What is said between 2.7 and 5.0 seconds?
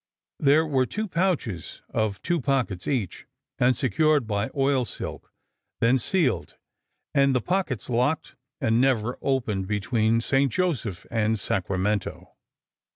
each, and secured by oil